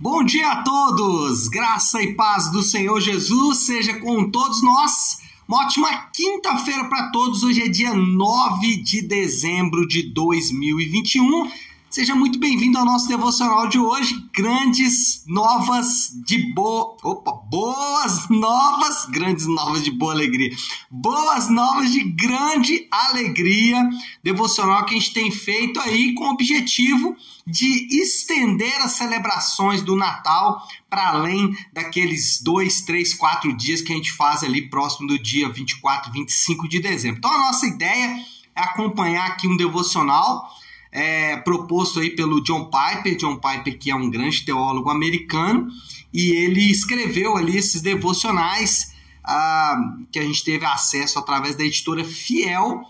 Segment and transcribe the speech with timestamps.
[0.00, 1.48] Bom dia a todos!
[1.48, 5.18] Graça e paz do Senhor Jesus seja com todos nós.
[5.48, 7.42] Uma ótima quinta-feira para todos.
[7.42, 11.50] Hoje é dia 9 de dezembro de 2021.
[11.90, 14.22] Seja muito bem-vindo ao nosso devocional de hoje.
[14.34, 16.94] Grandes novas de boa.
[17.02, 20.54] Opa, boas novas, grandes novas de boa alegria.
[20.90, 23.88] Boas novas de grande alegria.
[24.22, 29.96] Devocional que a gente tem feito aí com o objetivo de estender as celebrações do
[29.96, 35.18] Natal para além daqueles dois, três, quatro dias que a gente faz ali próximo do
[35.18, 37.16] dia 24, 25 de dezembro.
[37.16, 38.22] Então a nossa ideia
[38.54, 40.54] é acompanhar aqui um devocional
[40.90, 45.68] é, proposto aí pelo John Piper, John Piper que é um grande teólogo americano,
[46.12, 49.76] e ele escreveu ali esses devocionais ah,
[50.10, 52.82] que a gente teve acesso através da editora Fiel,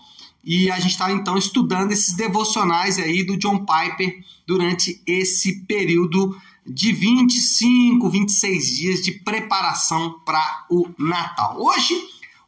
[0.43, 6.35] e a gente está então estudando esses devocionais aí do John Piper durante esse período
[6.65, 11.57] de 25, 26 dias de preparação para o Natal.
[11.59, 11.93] Hoje,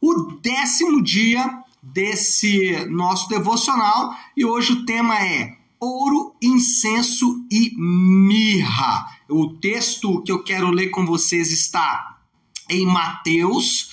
[0.00, 9.04] o décimo dia desse nosso devocional e hoje o tema é ouro, incenso e mirra.
[9.28, 12.18] O texto que eu quero ler com vocês está
[12.70, 13.90] em Mateus,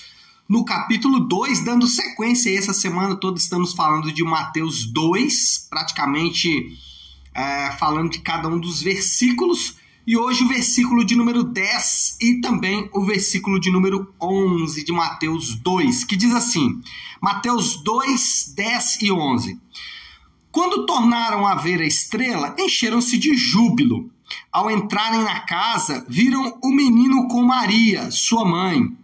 [0.48, 2.56] no capítulo 2, dando sequência.
[2.56, 6.78] Essa semana toda estamos falando de Mateus 2, praticamente
[7.34, 9.79] é, falando de cada um dos versículos.
[10.06, 14.92] E hoje o versículo de número 10 e também o versículo de número 11 de
[14.92, 16.80] Mateus 2, que diz assim:
[17.20, 19.60] Mateus 2, 10 e 11.
[20.50, 24.10] Quando tornaram a ver a estrela, encheram-se de júbilo.
[24.50, 28.96] Ao entrarem na casa, viram o menino com Maria, sua mãe,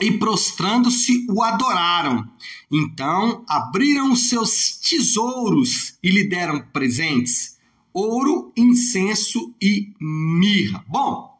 [0.00, 2.26] e prostrando-se o adoraram.
[2.70, 7.57] Então abriram os seus tesouros e lhe deram presentes
[7.92, 10.84] ouro, incenso e mirra.
[10.86, 11.38] Bom,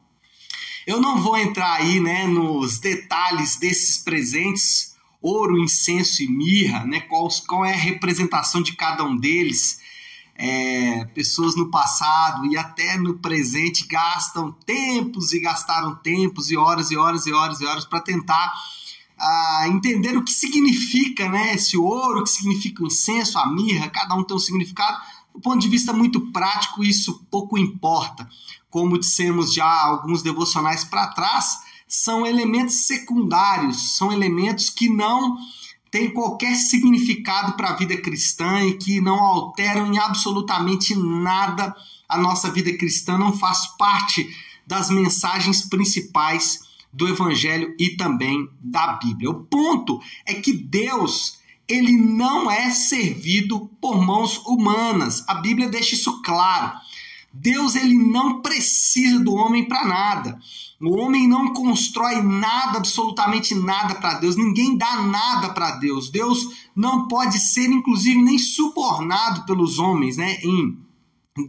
[0.85, 7.01] eu não vou entrar aí, né, nos detalhes desses presentes, ouro, incenso e mirra, né,
[7.01, 9.79] qual, qual é a representação de cada um deles.
[10.41, 16.91] É, pessoas no passado e até no presente gastam tempos e gastaram tempos e horas
[16.91, 18.53] e horas e horas e horas para tentar
[19.19, 23.89] ah, entender o que significa né, esse ouro, o que significa o incenso, a mirra,
[23.89, 24.97] cada um tem um significado
[25.39, 28.29] do ponto de vista muito prático, isso pouco importa.
[28.69, 35.37] Como dissemos já alguns devocionais para trás, são elementos secundários, são elementos que não
[35.89, 41.73] têm qualquer significado para a vida cristã e que não alteram em absolutamente nada
[42.07, 44.29] a nossa vida cristã, não faz parte
[44.67, 46.59] das mensagens principais
[46.91, 49.29] do Evangelho e também da Bíblia.
[49.29, 51.38] O ponto é que Deus
[51.69, 55.23] ele não é servido por mãos humanas.
[55.27, 56.73] A Bíblia deixa isso claro.
[57.31, 60.39] Deus ele não precisa do homem para nada.
[60.81, 64.35] O homem não constrói nada, absolutamente nada para Deus.
[64.35, 66.09] Ninguém dá nada para Deus.
[66.09, 70.39] Deus não pode ser, inclusive, nem subornado pelos homens, né?
[70.41, 70.77] Em,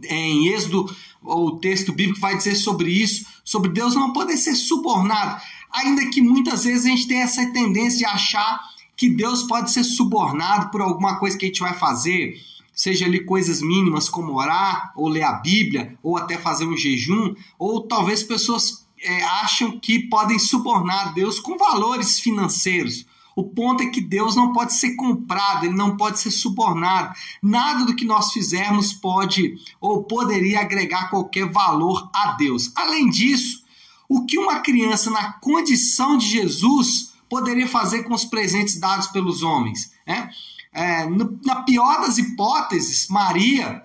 [0.07, 0.93] em Êxodo,
[1.23, 5.41] o texto bíblico vai dizer sobre isso, sobre Deus não poder ser subornado.
[5.71, 8.70] Ainda que muitas vezes a gente tenha essa tendência de achar
[9.01, 12.35] que Deus pode ser subornado por alguma coisa que a gente vai fazer,
[12.71, 17.33] seja ali coisas mínimas como orar, ou ler a Bíblia, ou até fazer um jejum,
[17.57, 23.07] ou talvez pessoas é, acham que podem subornar Deus com valores financeiros.
[23.35, 27.15] O ponto é que Deus não pode ser comprado, ele não pode ser subornado.
[27.41, 32.71] Nada do que nós fizermos pode ou poderia agregar qualquer valor a Deus.
[32.75, 33.63] Além disso,
[34.07, 39.41] o que uma criança na condição de Jesus poderia fazer com os presentes dados pelos
[39.41, 39.93] homens?
[40.05, 40.29] Né?
[40.73, 43.83] É, no, na pior das hipóteses, Maria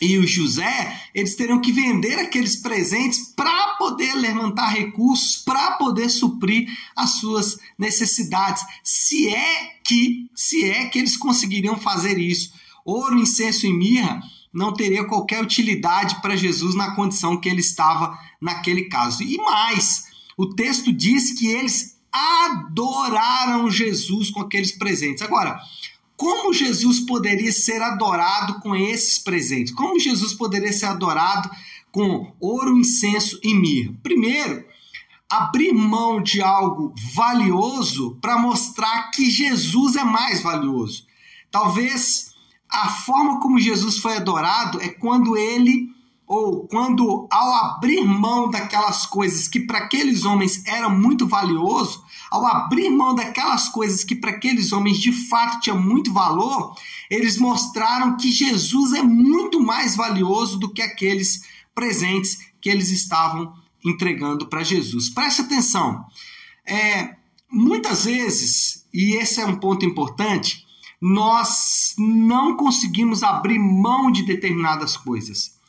[0.00, 6.10] e o José, eles teriam que vender aqueles presentes para poder levantar recursos, para poder
[6.10, 8.64] suprir as suas necessidades.
[8.82, 12.52] Se é que, se é que eles conseguiriam fazer isso.
[12.84, 14.20] Ouro, incenso e mirra
[14.52, 19.22] não teria qualquer utilidade para Jesus na condição que ele estava naquele caso.
[19.22, 20.06] E mais,
[20.36, 25.22] o texto diz que eles adoraram Jesus com aqueles presentes.
[25.22, 25.58] Agora,
[26.16, 29.74] como Jesus poderia ser adorado com esses presentes?
[29.74, 31.50] Como Jesus poderia ser adorado
[31.90, 33.94] com ouro, incenso e mirra?
[34.02, 34.64] Primeiro,
[35.28, 41.06] abrir mão de algo valioso para mostrar que Jesus é mais valioso.
[41.50, 42.32] Talvez
[42.68, 45.91] a forma como Jesus foi adorado é quando ele
[46.32, 52.46] ou quando ao abrir mão daquelas coisas que para aqueles homens era muito valioso, ao
[52.46, 56.74] abrir mão daquelas coisas que para aqueles homens de fato tinha muito valor,
[57.10, 61.42] eles mostraram que Jesus é muito mais valioso do que aqueles
[61.74, 63.52] presentes que eles estavam
[63.84, 65.10] entregando para Jesus.
[65.10, 66.02] Preste atenção.
[66.66, 67.14] É,
[67.50, 70.64] muitas vezes, e esse é um ponto importante,
[70.98, 75.60] nós não conseguimos abrir mão de determinadas coisas.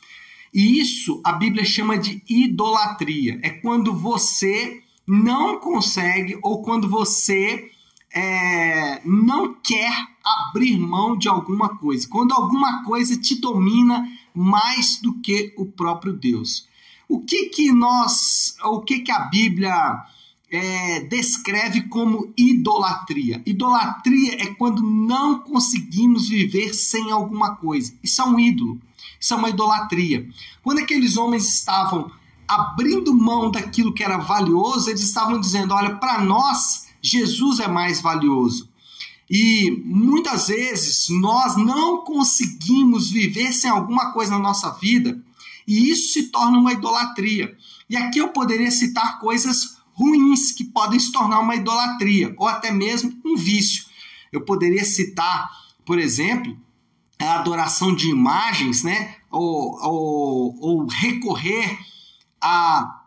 [0.54, 3.40] E isso a Bíblia chama de idolatria.
[3.42, 7.70] É quando você não consegue ou quando você
[8.14, 9.92] é, não quer
[10.24, 12.08] abrir mão de alguma coisa.
[12.08, 16.68] Quando alguma coisa te domina mais do que o próprio Deus.
[17.08, 20.04] O que que nós, o que que a Bíblia
[20.50, 23.42] é, descreve como idolatria?
[23.44, 27.92] Idolatria é quando não conseguimos viver sem alguma coisa.
[28.02, 28.80] Isso é um ídolo.
[29.24, 30.28] Isso é uma idolatria.
[30.62, 32.12] Quando aqueles homens estavam
[32.46, 38.02] abrindo mão daquilo que era valioso, eles estavam dizendo: olha, para nós, Jesus é mais
[38.02, 38.68] valioso.
[39.30, 45.18] E muitas vezes nós não conseguimos viver sem alguma coisa na nossa vida,
[45.66, 47.56] e isso se torna uma idolatria.
[47.88, 52.70] E aqui eu poderia citar coisas ruins que podem se tornar uma idolatria, ou até
[52.70, 53.86] mesmo um vício.
[54.30, 55.50] Eu poderia citar,
[55.82, 56.54] por exemplo,
[57.26, 59.16] a adoração de imagens, né?
[59.34, 61.78] ou, ou, ou recorrer
[62.40, 63.02] a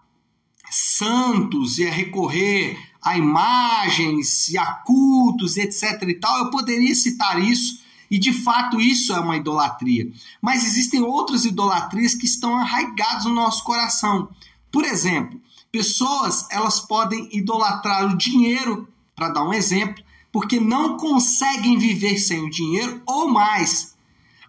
[0.69, 7.41] santos e a recorrer a imagens e a cultos, etc e tal, eu poderia citar
[7.41, 7.81] isso
[8.11, 10.11] e de fato isso é uma idolatria.
[10.41, 14.29] Mas existem outras idolatrias que estão arraigadas no nosso coração.
[14.71, 15.39] Por exemplo,
[15.71, 22.43] pessoas elas podem idolatrar o dinheiro, para dar um exemplo, porque não conseguem viver sem
[22.43, 23.96] o dinheiro ou mais.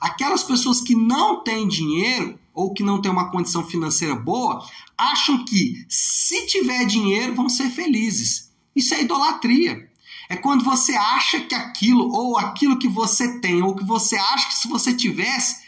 [0.01, 4.65] Aquelas pessoas que não têm dinheiro ou que não têm uma condição financeira boa,
[4.97, 8.51] acham que se tiver dinheiro vão ser felizes.
[8.75, 9.89] Isso é idolatria.
[10.29, 14.49] É quando você acha que aquilo ou aquilo que você tem ou que você acha
[14.49, 15.67] que se você tivesse,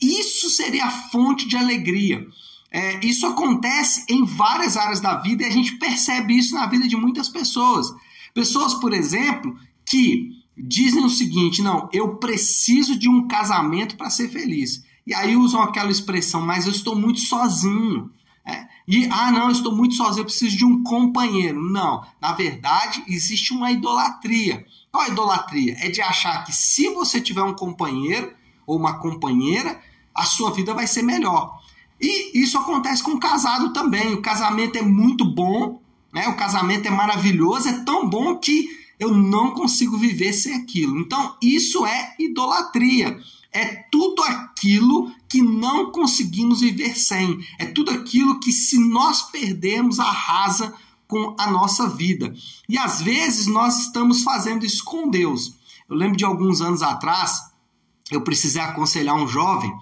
[0.00, 2.26] isso seria a fonte de alegria.
[2.70, 6.88] É, isso acontece em várias áreas da vida e a gente percebe isso na vida
[6.88, 7.94] de muitas pessoas.
[8.32, 9.54] Pessoas, por exemplo,
[9.84, 14.84] que dizem o seguinte: não, eu preciso de um casamento para ser feliz.
[15.06, 18.10] E aí usam aquela expressão, mas eu estou muito sozinho.
[18.44, 21.62] É, e, ah, não, eu estou muito sozinho, eu preciso de um companheiro.
[21.62, 24.64] Não, na verdade, existe uma idolatria.
[24.90, 25.76] Qual a idolatria?
[25.80, 28.32] É de achar que se você tiver um companheiro
[28.66, 29.80] ou uma companheira,
[30.14, 31.60] a sua vida vai ser melhor.
[32.00, 34.12] E isso acontece com o casado também.
[34.14, 35.80] O casamento é muito bom,
[36.12, 36.28] né?
[36.28, 40.98] o casamento é maravilhoso, é tão bom que eu não consigo viver sem aquilo.
[40.98, 43.20] Então, isso é idolatria.
[43.52, 47.44] É tudo aquilo que não conseguimos viver sem.
[47.58, 50.72] É tudo aquilo que, se nós perdermos, arrasa
[51.06, 52.34] com a nossa vida.
[52.68, 55.54] E às vezes nós estamos fazendo isso com Deus.
[55.88, 57.42] Eu lembro de alguns anos atrás,
[58.10, 59.72] eu precisei aconselhar um jovem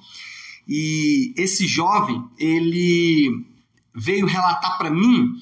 [0.67, 3.45] e esse jovem ele
[3.95, 5.35] veio relatar para mim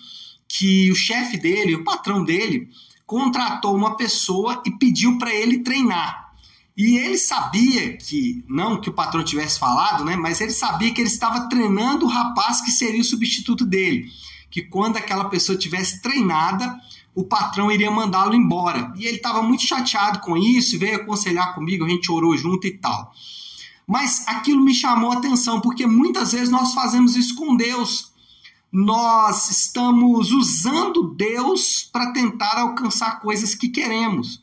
[0.49, 2.69] que o chefe dele, o patrão dele,
[3.09, 6.31] contratou uma pessoa e pediu para ele treinar.
[6.77, 11.01] E ele sabia que, não que o patrão tivesse falado, né, mas ele sabia que
[11.01, 14.07] ele estava treinando o rapaz que seria o substituto dele.
[14.51, 16.79] Que quando aquela pessoa tivesse treinada,
[17.15, 18.93] o patrão iria mandá-lo embora.
[18.95, 22.77] E ele estava muito chateado com isso, veio aconselhar comigo, a gente orou junto e
[22.77, 23.11] tal.
[23.87, 28.13] Mas aquilo me chamou a atenção, porque muitas vezes nós fazemos isso com Deus
[28.71, 34.43] nós estamos usando Deus para tentar alcançar coisas que queremos.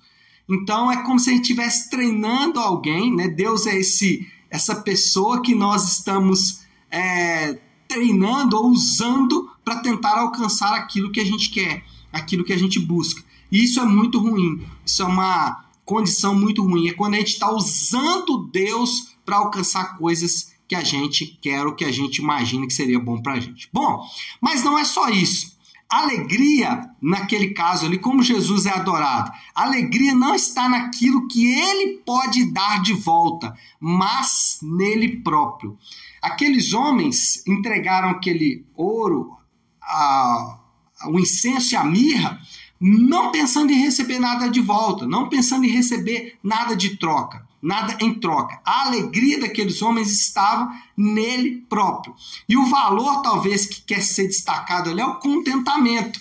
[0.50, 3.28] Então é como se a gente estivesse treinando alguém, né?
[3.28, 10.74] Deus é esse essa pessoa que nós estamos é, treinando ou usando para tentar alcançar
[10.76, 13.24] aquilo que a gente quer, aquilo que a gente busca.
[13.52, 14.66] E isso é muito ruim.
[14.86, 16.88] Isso é uma condição muito ruim.
[16.88, 21.76] É quando a gente está usando Deus para alcançar coisas que a gente quer ou
[21.76, 23.70] que a gente imagina que seria bom para a gente.
[23.72, 24.04] Bom,
[24.42, 25.56] mas não é só isso.
[25.88, 32.52] Alegria, naquele caso ali, como Jesus é adorado, alegria não está naquilo que ele pode
[32.52, 35.78] dar de volta, mas nele próprio.
[36.22, 39.38] Aqueles homens entregaram aquele ouro,
[39.80, 40.60] a,
[41.08, 42.42] o incenso e a mirra,
[42.82, 47.98] não pensando em receber nada de volta, não pensando em receber nada de troca nada
[48.00, 48.60] em troca.
[48.66, 52.16] A alegria daqueles homens estava nele próprio.
[52.48, 56.20] E o valor, talvez, que quer ser destacado ali é o contentamento.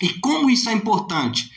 [0.00, 1.50] E como isso é importante?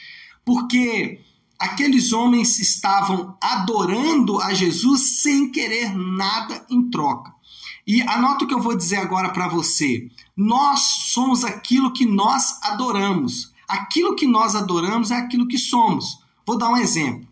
[0.46, 1.20] Porque
[1.60, 7.34] aqueles homens estavam adorando a Jesus sem querer nada em troca.
[7.86, 10.10] E anota o que eu vou dizer agora para você.
[10.38, 13.52] Nós somos aquilo que nós adoramos.
[13.68, 16.20] Aquilo que nós adoramos é aquilo que somos.
[16.46, 17.28] Vou dar um exemplo.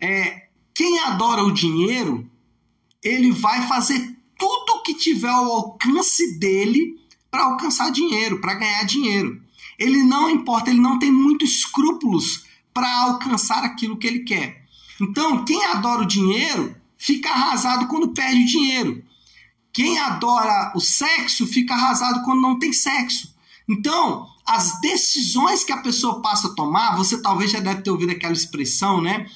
[0.00, 2.28] É, quem adora o dinheiro,
[3.02, 7.00] ele vai fazer tudo que tiver ao alcance dele
[7.30, 9.40] para alcançar dinheiro, para ganhar dinheiro.
[9.78, 14.64] Ele não importa, ele não tem muitos escrúpulos para alcançar aquilo que ele quer.
[15.00, 19.02] Então, quem adora o dinheiro fica arrasado quando perde dinheiro.
[19.72, 23.34] Quem adora o sexo fica arrasado quando não tem sexo.
[23.68, 28.10] Então, as decisões que a pessoa passa a tomar, você talvez já deve ter ouvido
[28.10, 29.26] aquela expressão, né?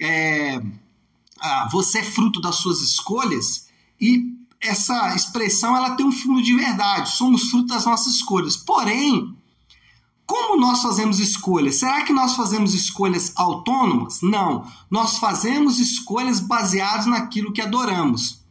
[0.00, 0.60] É,
[1.40, 3.68] ah, você é fruto das suas escolhas
[4.00, 7.10] e essa expressão ela tem um fundo de verdade.
[7.16, 8.56] Somos fruto das nossas escolhas.
[8.56, 9.36] Porém,
[10.26, 11.76] como nós fazemos escolhas?
[11.76, 14.20] Será que nós fazemos escolhas autônomas?
[14.22, 14.66] Não.
[14.90, 18.44] Nós fazemos escolhas baseadas naquilo que adoramos.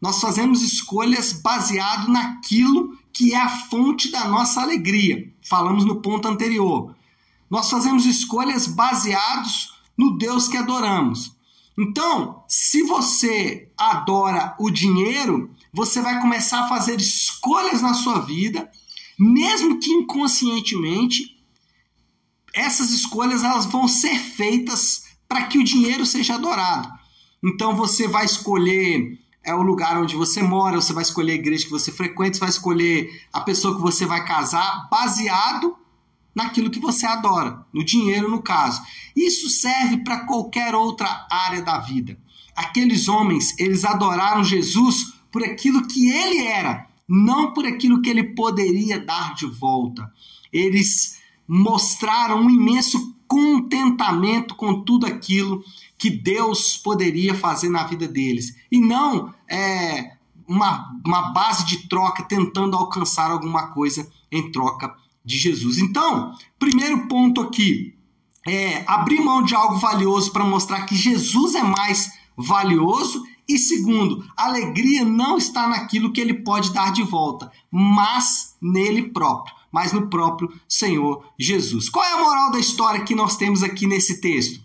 [0.00, 5.30] Nós fazemos escolhas baseado naquilo que é a fonte da nossa alegria.
[5.42, 6.94] Falamos no ponto anterior.
[7.50, 11.36] Nós fazemos escolhas baseados no Deus que adoramos.
[11.76, 18.70] Então, se você adora o dinheiro, você vai começar a fazer escolhas na sua vida
[19.18, 21.36] mesmo que inconscientemente,
[22.54, 26.88] essas escolhas elas vão ser feitas para que o dinheiro seja adorado.
[27.42, 31.64] Então você vai escolher é o lugar onde você mora, você vai escolher a igreja
[31.64, 35.74] que você frequenta, você vai escolher a pessoa que você vai casar, baseado
[36.38, 38.80] naquilo que você adora, no dinheiro no caso.
[39.16, 42.16] Isso serve para qualquer outra área da vida.
[42.54, 48.22] Aqueles homens, eles adoraram Jesus por aquilo que ele era, não por aquilo que ele
[48.22, 50.12] poderia dar de volta.
[50.52, 55.64] Eles mostraram um imenso contentamento com tudo aquilo
[55.98, 58.54] que Deus poderia fazer na vida deles.
[58.70, 60.12] E não é,
[60.46, 64.94] uma, uma base de troca tentando alcançar alguma coisa em troca
[65.28, 65.76] de Jesus.
[65.76, 67.94] Então, primeiro ponto aqui
[68.46, 74.24] é abrir mão de algo valioso para mostrar que Jesus é mais valioso e segundo,
[74.34, 80.08] alegria não está naquilo que ele pode dar de volta, mas nele próprio, mas no
[80.08, 81.90] próprio Senhor Jesus.
[81.90, 84.62] Qual é a moral da história que nós temos aqui nesse texto?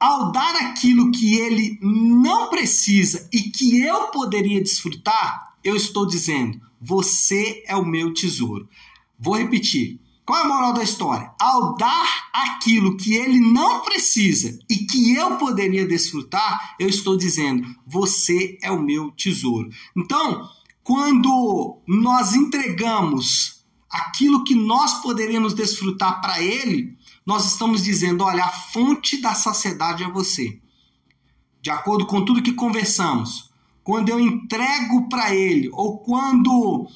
[0.00, 6.60] Ao dar aquilo que ele não precisa e que eu poderia desfrutar, eu estou dizendo:
[6.80, 8.68] você é o meu tesouro.
[9.18, 10.00] Vou repetir.
[10.26, 11.30] Qual é a moral da história?
[11.38, 17.66] Ao dar aquilo que ele não precisa e que eu poderia desfrutar, eu estou dizendo:
[17.86, 19.68] você é o meu tesouro.
[19.94, 20.48] Então,
[20.82, 28.50] quando nós entregamos aquilo que nós poderíamos desfrutar para ele, nós estamos dizendo: olha, a
[28.50, 30.58] fonte da saciedade é você.
[31.60, 33.50] De acordo com tudo que conversamos,
[33.82, 36.88] quando eu entrego para ele, ou quando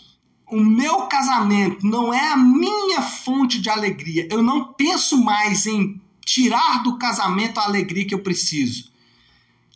[0.51, 4.27] o meu casamento não é a minha fonte de alegria.
[4.31, 8.91] Eu não penso mais em tirar do casamento a alegria que eu preciso.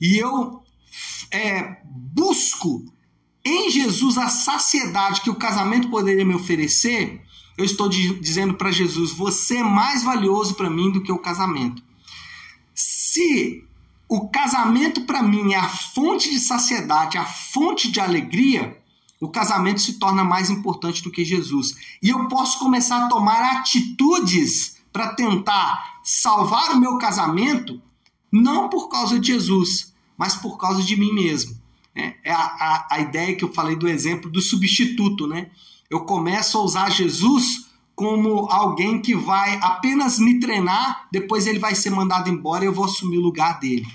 [0.00, 0.62] E eu
[1.31, 2.85] é, busco
[3.45, 7.21] em Jesus a saciedade que o casamento poderia me oferecer.
[7.57, 11.83] Eu estou dizendo para Jesus: você é mais valioso para mim do que o casamento.
[12.75, 13.64] Se
[14.09, 18.81] o casamento para mim é a fonte de saciedade, a fonte de alegria,
[19.23, 21.76] o casamento se torna mais importante do que Jesus.
[22.02, 27.81] E eu posso começar a tomar atitudes para tentar salvar o meu casamento,
[28.33, 31.57] não por causa de Jesus, mas por causa de mim mesmo.
[31.95, 35.50] É, é a, a, a ideia que eu falei do exemplo do substituto, né?
[35.88, 41.76] Eu começo a usar Jesus como alguém que vai apenas me treinar, depois ele vai
[41.76, 43.87] ser mandado embora e eu vou assumir o lugar dele.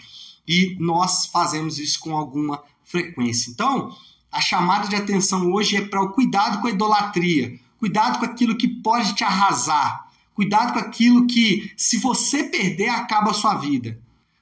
[0.48, 3.52] E nós fazemos isso com alguma frequência.
[3.52, 3.94] Então,
[4.32, 8.58] a chamada de atenção hoje é para o cuidado com a idolatria, cuidado com aquilo
[8.58, 14.00] que pode te arrasar, cuidado com aquilo que, se você perder, acaba a sua vida.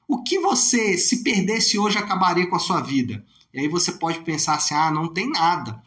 [0.07, 3.25] O que você, se perdesse hoje, acabaria com a sua vida?
[3.53, 5.81] E aí você pode pensar assim: ah, não tem nada.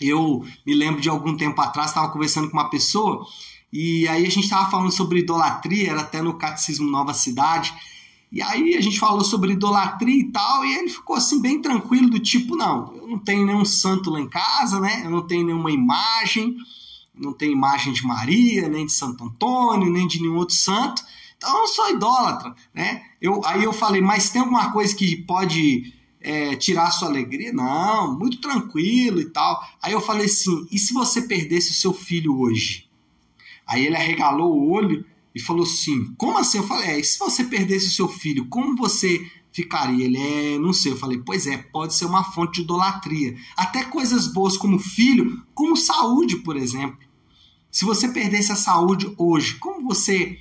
[0.00, 3.26] Eu me lembro de algum tempo atrás, estava conversando com uma pessoa
[3.72, 7.74] e aí a gente estava falando sobre idolatria, era até no Catecismo Nova Cidade.
[8.30, 12.10] E aí a gente falou sobre idolatria e tal, e ele ficou assim bem tranquilo,
[12.10, 15.02] do tipo, não, eu não tenho nenhum santo lá em casa, né?
[15.04, 16.56] Eu não tenho nenhuma imagem,
[17.14, 21.02] não tenho imagem de Maria, nem de Santo Antônio, nem de nenhum outro santo.
[21.36, 23.02] Então eu não sou idólatra, né?
[23.20, 27.52] Eu, aí eu falei, mas tem alguma coisa que pode é, tirar sua alegria?
[27.52, 29.62] Não, muito tranquilo e tal.
[29.82, 32.88] Aí eu falei assim, e se você perdesse o seu filho hoje?
[33.66, 35.04] Aí ele arregalou o olho
[35.38, 36.58] e falou assim: Como assim?
[36.58, 40.04] Eu falei: É, e se você perdesse o seu filho, como você ficaria?
[40.04, 40.90] Ele é, não sei.
[40.90, 43.36] Eu falei: Pois é, pode ser uma fonte de idolatria.
[43.56, 46.98] Até coisas boas como filho, como saúde, por exemplo.
[47.70, 50.40] Se você perdesse a saúde hoje, como você,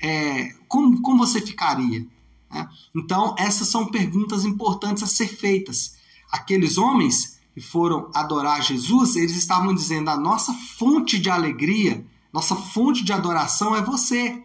[0.00, 2.06] é, como, como você ficaria?
[2.50, 2.66] É.
[2.96, 5.98] Então, essas são perguntas importantes a ser feitas.
[6.32, 12.54] Aqueles homens e foram adorar Jesus, eles estavam dizendo: a nossa fonte de alegria, nossa
[12.54, 14.42] fonte de adoração é você.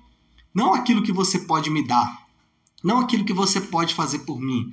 [0.54, 2.28] Não aquilo que você pode me dar,
[2.84, 4.72] não aquilo que você pode fazer por mim.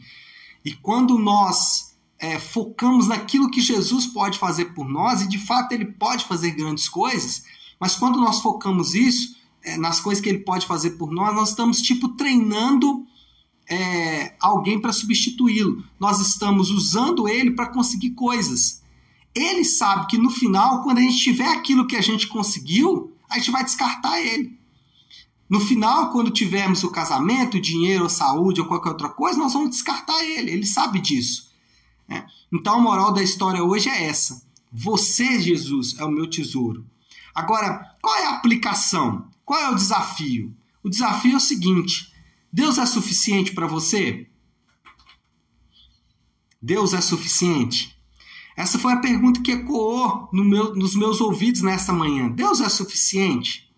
[0.65, 5.73] E quando nós é, focamos naquilo que Jesus pode fazer por nós, e de fato
[5.73, 7.45] ele pode fazer grandes coisas,
[7.81, 11.51] mas quando nós focamos isso, é, nas coisas que ele pode fazer por nós, nós
[11.51, 13.07] estamos tipo treinando
[13.69, 15.83] é, alguém para substituí-lo.
[15.99, 18.80] Nós estamos usando ele para conseguir coisas.
[19.35, 23.39] Ele sabe que no final, quando a gente tiver aquilo que a gente conseguiu, a
[23.39, 24.59] gente vai descartar ele.
[25.49, 30.25] No final, quando tivermos o casamento, dinheiro, saúde ou qualquer outra coisa, nós vamos descartar
[30.25, 30.51] ele.
[30.51, 31.53] Ele sabe disso.
[32.09, 32.27] Né?
[32.53, 34.43] Então a moral da história hoje é essa.
[34.73, 36.87] Você, Jesus, é o meu tesouro.
[37.35, 39.29] Agora, qual é a aplicação?
[39.45, 40.55] Qual é o desafio?
[40.83, 42.13] O desafio é o seguinte:
[42.53, 44.29] Deus é suficiente para você?
[46.63, 48.00] Deus é suficiente?
[48.61, 52.29] Essa foi a pergunta que ecoou no meu, nos meus ouvidos nesta manhã.
[52.31, 53.73] Deus é suficiente?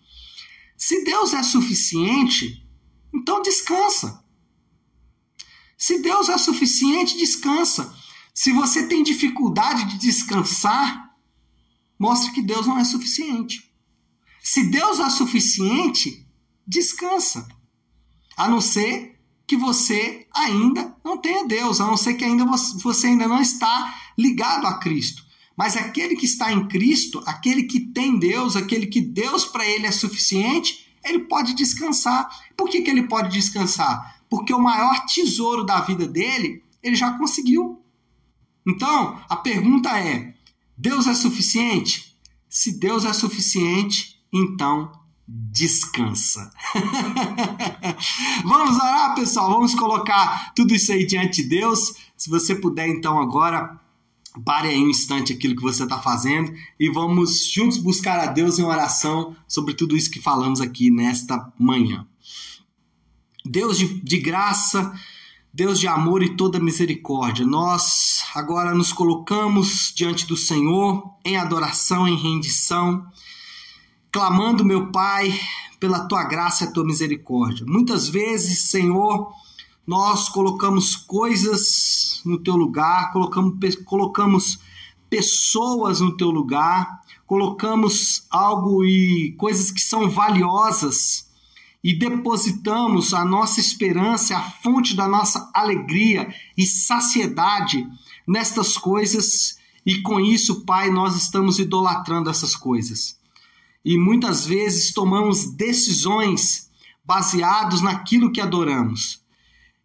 [0.77, 2.69] Se Deus é suficiente,
[3.15, 4.25] então descansa.
[5.79, 7.95] Se Deus é suficiente, descansa.
[8.35, 11.15] Se você tem dificuldade de descansar,
[11.97, 13.73] mostra que Deus não é suficiente.
[14.43, 16.29] Se Deus é suficiente,
[16.67, 17.47] descansa.
[18.37, 19.12] A não ser
[19.53, 22.47] que você ainda não tenha Deus, a não ser que ainda
[22.83, 25.23] você ainda não está ligado a Cristo.
[25.55, 29.87] Mas aquele que está em Cristo, aquele que tem Deus, aquele que Deus para ele
[29.87, 32.31] é suficiente, ele pode descansar.
[32.57, 34.23] Por que, que ele pode descansar?
[34.31, 37.79] Porque o maior tesouro da vida dele, ele já conseguiu.
[38.67, 40.35] Então, a pergunta é:
[40.79, 42.17] Deus é suficiente?
[42.49, 44.91] Se Deus é suficiente, então
[45.35, 46.51] descansa.
[48.45, 49.51] vamos orar, pessoal.
[49.51, 51.95] Vamos colocar tudo isso aí diante de Deus.
[52.17, 53.81] Se você puder, então, agora,
[54.45, 58.59] pare aí um instante aquilo que você está fazendo e vamos juntos buscar a Deus
[58.59, 62.07] em oração sobre tudo isso que falamos aqui nesta manhã.
[63.45, 64.93] Deus de, de graça,
[65.53, 72.07] Deus de amor e toda misericórdia, nós agora nos colocamos diante do Senhor em adoração,
[72.07, 73.07] em rendição
[74.13, 75.33] clamando, meu Pai,
[75.81, 77.65] pela tua graça e tua misericórdia.
[77.67, 79.33] Muitas vezes, Senhor,
[79.87, 84.59] nós colocamos coisas no teu lugar, colocamos, colocamos
[85.09, 91.31] pessoas no teu lugar, colocamos algo e coisas que são valiosas
[91.83, 97.89] e depositamos a nossa esperança, a fonte da nossa alegria e saciedade
[98.29, 103.21] nestas coisas, e com isso, Pai, nós estamos idolatrando essas coisas
[103.85, 106.71] e muitas vezes tomamos decisões
[107.05, 109.21] baseados naquilo que adoramos.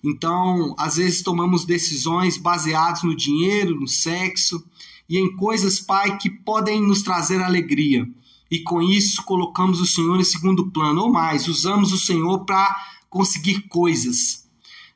[0.04, 4.64] Então, às vezes tomamos decisões baseadas no dinheiro, no sexo
[5.10, 8.08] e em coisas, Pai, que podem nos trazer alegria.
[8.50, 12.76] E com isso colocamos o Senhor em segundo plano, ou mais, usamos o Senhor para
[13.10, 14.48] conseguir coisas.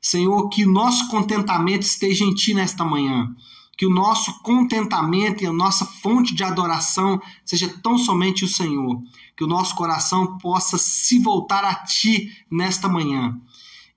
[0.01, 3.35] Senhor, que o nosso contentamento esteja em Ti nesta manhã
[3.81, 9.01] que o nosso contentamento e a nossa fonte de adoração seja tão somente o Senhor,
[9.35, 13.41] que o nosso coração possa se voltar a Ti nesta manhã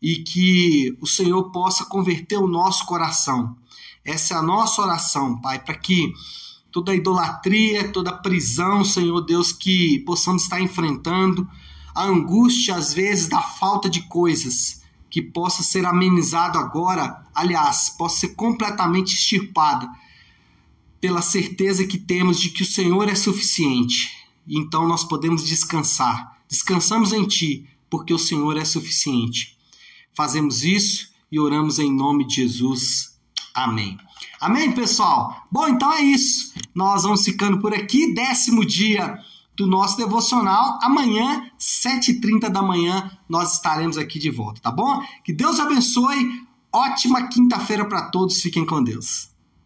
[0.00, 3.58] e que o Senhor possa converter o nosso coração.
[4.02, 6.14] Essa é a nossa oração, Pai, para que
[6.72, 11.46] toda idolatria, toda prisão, Senhor Deus, que possamos estar enfrentando,
[11.94, 14.80] a angústia às vezes da falta de coisas,
[15.14, 19.88] que possa ser amenizado agora, aliás, possa ser completamente extirpada
[21.00, 24.10] pela certeza que temos de que o Senhor é suficiente.
[24.44, 26.36] Então nós podemos descansar.
[26.48, 29.56] Descansamos em Ti, porque o Senhor é suficiente.
[30.12, 33.16] Fazemos isso e oramos em nome de Jesus.
[33.54, 33.96] Amém.
[34.40, 35.46] Amém, pessoal?
[35.48, 36.52] Bom, então é isso.
[36.74, 38.12] Nós vamos ficando por aqui.
[38.12, 39.16] Décimo dia
[39.56, 40.78] do nosso devocional.
[40.82, 45.02] Amanhã, 7h30 da manhã, nós estaremos aqui de volta, tá bom?
[45.24, 46.42] Que Deus abençoe.
[46.72, 48.40] Ótima quinta-feira para todos.
[48.40, 49.33] Fiquem com Deus.